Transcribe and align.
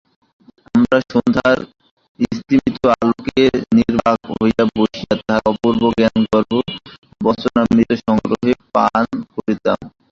আমরাও 0.67 1.01
সন্ধ্যার 1.11 1.57
স্তিমিত 2.31 2.75
আলোকে 2.95 3.43
নির্বাক 3.77 4.19
হইয়া 4.31 4.63
বসিয়া 4.71 5.13
তাঁহার 5.19 5.43
অপূর্ব 5.51 5.81
জ্ঞানগর্ভ 5.97 6.51
বচনামৃত 7.21 7.91
সাগ্রহে 8.01 8.53
পান 8.75 9.05
করিতাম। 9.33 9.79